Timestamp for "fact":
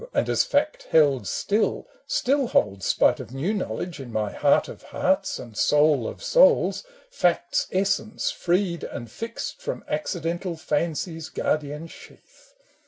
0.43-0.81